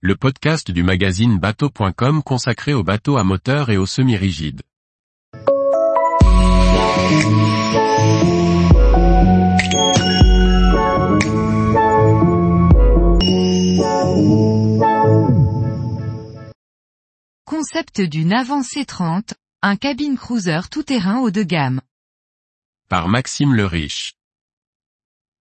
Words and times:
le 0.00 0.14
podcast 0.14 0.70
du 0.70 0.84
magazine 0.84 1.40
bateau.com 1.40 2.22
consacré 2.22 2.72
aux 2.72 2.84
bateaux 2.84 3.16
à 3.16 3.24
moteur 3.24 3.68
et 3.68 3.76
aux 3.76 3.84
semi-rigides. 3.84 4.62
Concept 17.44 18.00
du 18.00 18.24
Navan 18.24 18.60
C30, 18.60 19.32
un 19.62 19.74
cabine 19.74 20.16
cruiser 20.16 20.60
tout-terrain 20.70 21.18
haut 21.18 21.32
de 21.32 21.42
gamme. 21.42 21.80
Par 22.88 23.08
Maxime 23.08 23.52
le 23.52 23.66
Riche. 23.66 24.12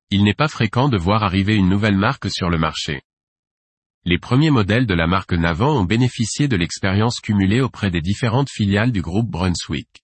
Il 0.09 0.23
n'est 0.23 0.33
pas 0.33 0.47
fréquent 0.47 0.89
de 0.89 0.97
voir 0.97 1.21
arriver 1.21 1.53
une 1.53 1.69
nouvelle 1.69 1.97
marque 1.97 2.31
sur 2.31 2.49
le 2.49 2.57
marché. 2.57 3.03
Les 4.09 4.19
premiers 4.19 4.51
modèles 4.51 4.85
de 4.85 4.93
la 4.93 5.05
marque 5.05 5.33
Navan 5.33 5.81
ont 5.81 5.83
bénéficié 5.83 6.47
de 6.47 6.55
l'expérience 6.55 7.19
cumulée 7.19 7.59
auprès 7.59 7.91
des 7.91 7.99
différentes 7.99 8.49
filiales 8.49 8.93
du 8.93 9.01
groupe 9.01 9.29
Brunswick. 9.29 10.01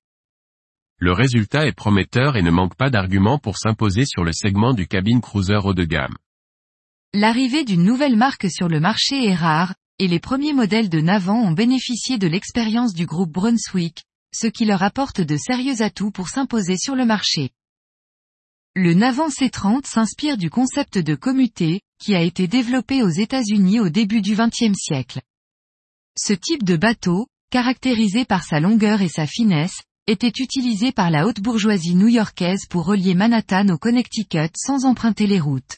Le 0.97 1.13
résultat 1.13 1.67
est 1.67 1.71
prometteur 1.71 2.35
et 2.35 2.41
ne 2.41 2.51
manque 2.51 2.75
pas 2.75 2.89
d'arguments 2.89 3.39
pour 3.39 3.57
s'imposer 3.57 4.03
sur 4.05 4.25
le 4.25 4.33
segment 4.33 4.73
du 4.73 4.87
cabine 4.87 5.21
cruiser 5.21 5.55
haut 5.63 5.73
de 5.73 5.85
gamme. 5.85 6.17
L'arrivée 7.13 7.63
d'une 7.63 7.85
nouvelle 7.85 8.17
marque 8.17 8.51
sur 8.51 8.67
le 8.67 8.81
marché 8.81 9.23
est 9.23 9.35
rare, 9.35 9.73
et 9.99 10.09
les 10.09 10.19
premiers 10.19 10.51
modèles 10.51 10.89
de 10.89 10.99
Navan 10.99 11.41
ont 11.41 11.53
bénéficié 11.53 12.17
de 12.17 12.27
l'expérience 12.27 12.93
du 12.93 13.05
groupe 13.05 13.31
Brunswick, 13.31 14.03
ce 14.35 14.47
qui 14.47 14.65
leur 14.65 14.83
apporte 14.83 15.21
de 15.21 15.37
sérieux 15.37 15.81
atouts 15.81 16.11
pour 16.11 16.27
s'imposer 16.27 16.75
sur 16.75 16.95
le 16.95 17.05
marché. 17.05 17.51
Le 18.75 18.95
Navan 18.95 19.29
C30 19.29 19.85
s'inspire 19.85 20.35
du 20.35 20.49
concept 20.49 20.97
de 20.97 21.15
commuté, 21.15 21.79
qui 22.03 22.15
a 22.15 22.21
été 22.21 22.49
développé 22.49 23.01
aux 23.01 23.09
États-Unis 23.09 23.79
au 23.79 23.87
début 23.87 24.21
du 24.21 24.35
XXe 24.35 24.75
siècle. 24.75 25.21
Ce 26.17 26.33
type 26.33 26.63
de 26.63 26.75
bateau, 26.75 27.27
caractérisé 27.49 28.25
par 28.25 28.43
sa 28.43 28.59
longueur 28.59 29.01
et 29.01 29.07
sa 29.07 29.25
finesse, 29.25 29.81
était 30.05 30.43
utilisé 30.43 30.91
par 30.91 31.09
la 31.09 31.25
haute 31.25 31.39
bourgeoisie 31.39 31.95
new-yorkaise 31.95 32.65
pour 32.69 32.85
relier 32.85 33.13
Manhattan 33.13 33.69
au 33.69 33.77
Connecticut 33.77 34.51
sans 34.57 34.83
emprunter 34.83 35.27
les 35.27 35.39
routes. 35.39 35.77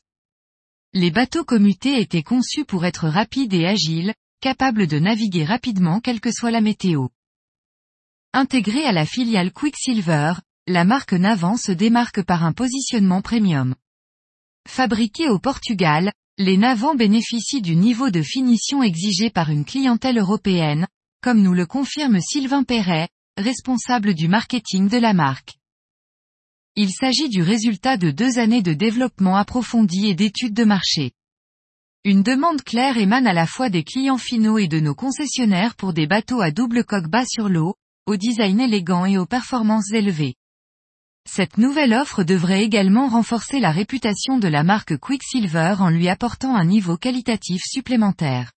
Les 0.93 1.11
bateaux 1.11 1.43
commutés 1.43 2.01
étaient 2.01 2.23
conçus 2.23 2.65
pour 2.65 2.85
être 2.85 3.07
rapides 3.07 3.53
et 3.53 3.67
agiles, 3.67 4.15
capables 4.41 4.87
de 4.87 4.97
naviguer 4.97 5.45
rapidement 5.45 5.99
quelle 5.99 6.21
que 6.21 6.31
soit 6.31 6.49
la 6.49 6.61
météo. 6.61 7.09
Intégrée 8.33 8.85
à 8.85 8.91
la 8.91 9.05
filiale 9.05 9.53
Quicksilver, 9.53 10.33
la 10.65 10.85
marque 10.85 11.13
Navan 11.13 11.55
se 11.55 11.71
démarque 11.71 12.23
par 12.23 12.43
un 12.43 12.51
positionnement 12.51 13.21
premium. 13.21 13.75
Fabriqués 14.67 15.29
au 15.29 15.39
Portugal, 15.39 16.11
les 16.37 16.57
Navans 16.57 16.95
bénéficient 16.95 17.61
du 17.61 17.75
niveau 17.75 18.09
de 18.09 18.21
finition 18.21 18.83
exigé 18.83 19.29
par 19.29 19.49
une 19.49 19.63
clientèle 19.63 20.17
européenne, 20.17 20.87
comme 21.21 21.41
nous 21.41 21.53
le 21.53 21.65
confirme 21.65 22.19
Sylvain 22.19 22.63
Perret, 22.63 23.07
responsable 23.37 24.13
du 24.13 24.27
marketing 24.27 24.89
de 24.89 24.97
la 24.97 25.13
marque. 25.13 25.55
Il 26.75 26.91
s'agit 26.91 27.29
du 27.29 27.41
résultat 27.41 27.95
de 27.95 28.11
deux 28.11 28.37
années 28.37 28.61
de 28.61 28.73
développement 28.73 29.37
approfondi 29.37 30.07
et 30.07 30.15
d'études 30.15 30.53
de 30.53 30.65
marché. 30.65 31.11
Une 32.03 32.21
demande 32.21 32.61
claire 32.61 32.97
émane 32.97 33.27
à 33.27 33.33
la 33.33 33.47
fois 33.47 33.69
des 33.69 33.83
clients 33.83 34.17
finaux 34.17 34.57
et 34.57 34.67
de 34.67 34.79
nos 34.79 34.93
concessionnaires 34.93 35.75
pour 35.75 35.93
des 35.93 36.05
bateaux 36.05 36.41
à 36.41 36.51
double 36.51 36.83
coque 36.83 37.07
bas 37.07 37.25
sur 37.25 37.49
l'eau, 37.49 37.75
au 38.07 38.17
design 38.17 38.59
élégant 38.59 39.05
et 39.05 39.17
aux 39.17 39.25
performances 39.25 39.91
élevées. 39.93 40.35
Cette 41.27 41.57
nouvelle 41.57 41.93
offre 41.93 42.23
devrait 42.23 42.63
également 42.63 43.07
renforcer 43.07 43.59
la 43.59 43.71
réputation 43.71 44.37
de 44.37 44.47
la 44.47 44.63
marque 44.63 44.97
Quicksilver 44.97 45.75
en 45.79 45.89
lui 45.89 46.07
apportant 46.07 46.55
un 46.55 46.65
niveau 46.65 46.97
qualitatif 46.97 47.61
supplémentaire. 47.65 48.51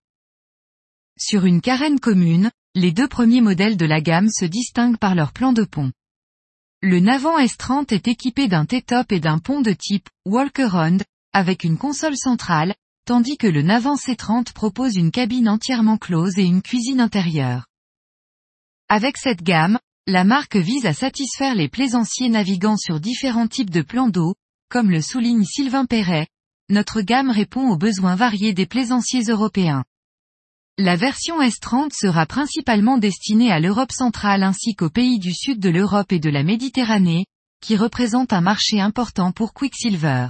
Sur 1.18 1.46
une 1.46 1.60
carène 1.60 1.98
commune, 1.98 2.50
les 2.74 2.92
deux 2.92 3.08
premiers 3.08 3.40
modèles 3.40 3.76
de 3.76 3.86
la 3.86 4.00
gamme 4.00 4.28
se 4.28 4.44
distinguent 4.44 4.98
par 4.98 5.14
leur 5.14 5.32
plan 5.32 5.52
de 5.52 5.64
pont. 5.64 5.90
Le 6.80 7.00
Navan 7.00 7.38
S30 7.40 7.92
est 7.92 8.06
équipé 8.06 8.46
d'un 8.46 8.64
T-top 8.64 9.10
et 9.10 9.18
d'un 9.18 9.38
pont 9.38 9.62
de 9.62 9.72
type 9.72 10.08
Walk-Around, 10.26 11.02
avec 11.32 11.64
une 11.64 11.76
console 11.76 12.16
centrale, 12.16 12.74
tandis 13.04 13.36
que 13.36 13.48
le 13.48 13.62
Navan 13.62 13.96
C30 13.96 14.52
propose 14.52 14.94
une 14.94 15.10
cabine 15.10 15.48
entièrement 15.48 15.96
close 15.96 16.38
et 16.38 16.44
une 16.44 16.62
cuisine 16.62 17.00
intérieure. 17.00 17.66
Avec 18.88 19.16
cette 19.16 19.42
gamme, 19.42 19.78
la 20.08 20.24
marque 20.24 20.56
vise 20.56 20.86
à 20.86 20.94
satisfaire 20.94 21.54
les 21.54 21.68
plaisanciers 21.68 22.30
naviguant 22.30 22.78
sur 22.78 22.98
différents 22.98 23.46
types 23.46 23.68
de 23.68 23.82
plans 23.82 24.08
d'eau, 24.08 24.36
comme 24.70 24.90
le 24.90 25.02
souligne 25.02 25.44
Sylvain 25.44 25.84
Perret. 25.84 26.28
Notre 26.70 27.02
gamme 27.02 27.28
répond 27.28 27.68
aux 27.68 27.76
besoins 27.76 28.14
variés 28.14 28.54
des 28.54 28.64
plaisanciers 28.64 29.24
européens. 29.24 29.84
La 30.78 30.96
version 30.96 31.42
S30 31.42 31.90
sera 31.92 32.24
principalement 32.24 32.96
destinée 32.96 33.52
à 33.52 33.60
l'Europe 33.60 33.92
centrale 33.92 34.44
ainsi 34.44 34.74
qu'aux 34.74 34.88
pays 34.88 35.18
du 35.18 35.34
sud 35.34 35.60
de 35.60 35.68
l'Europe 35.68 36.10
et 36.10 36.20
de 36.20 36.30
la 36.30 36.42
Méditerranée, 36.42 37.26
qui 37.60 37.76
représentent 37.76 38.32
un 38.32 38.40
marché 38.40 38.80
important 38.80 39.30
pour 39.30 39.52
Quicksilver. 39.52 40.28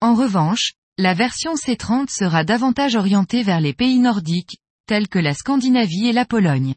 En 0.00 0.14
revanche, 0.14 0.72
la 0.98 1.14
version 1.14 1.54
C30 1.54 2.08
sera 2.08 2.42
davantage 2.42 2.96
orientée 2.96 3.44
vers 3.44 3.60
les 3.60 3.74
pays 3.74 4.00
nordiques, 4.00 4.56
tels 4.88 5.06
que 5.06 5.20
la 5.20 5.34
Scandinavie 5.34 6.08
et 6.08 6.12
la 6.12 6.24
Pologne. 6.24 6.74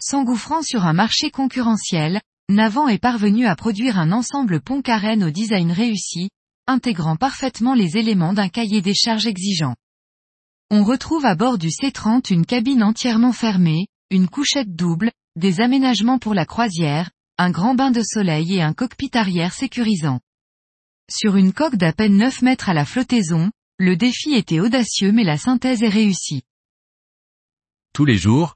S'engouffrant 0.00 0.62
sur 0.62 0.84
un 0.84 0.92
marché 0.92 1.30
concurrentiel, 1.30 2.20
Navan 2.50 2.86
est 2.88 2.98
parvenu 2.98 3.46
à 3.46 3.56
produire 3.56 3.98
un 3.98 4.12
ensemble 4.12 4.60
pont-carène 4.60 5.24
au 5.24 5.30
design 5.30 5.72
réussi, 5.72 6.28
intégrant 6.66 7.16
parfaitement 7.16 7.74
les 7.74 7.96
éléments 7.96 8.32
d'un 8.32 8.48
cahier 8.48 8.82
des 8.82 8.94
charges 8.94 9.26
exigeant. 9.26 9.74
On 10.70 10.84
retrouve 10.84 11.24
à 11.24 11.34
bord 11.34 11.58
du 11.58 11.68
C30 11.68 12.32
une 12.32 12.44
cabine 12.44 12.82
entièrement 12.82 13.32
fermée, 13.32 13.86
une 14.10 14.28
couchette 14.28 14.74
double, 14.74 15.12
des 15.36 15.60
aménagements 15.60 16.18
pour 16.18 16.34
la 16.34 16.44
croisière, 16.44 17.10
un 17.38 17.50
grand 17.50 17.74
bain 17.74 17.90
de 17.90 18.02
soleil 18.02 18.54
et 18.54 18.62
un 18.62 18.74
cockpit 18.74 19.10
arrière 19.14 19.52
sécurisant. 19.52 20.20
Sur 21.10 21.36
une 21.36 21.52
coque 21.52 21.76
d'à 21.76 21.92
peine 21.92 22.16
9 22.16 22.42
mètres 22.42 22.68
à 22.68 22.74
la 22.74 22.84
flottaison, 22.84 23.50
le 23.78 23.96
défi 23.96 24.34
était 24.34 24.60
audacieux 24.60 25.12
mais 25.12 25.24
la 25.24 25.38
synthèse 25.38 25.82
est 25.82 25.88
réussie. 25.88 26.42
Tous 27.92 28.04
les 28.04 28.18
jours, 28.18 28.55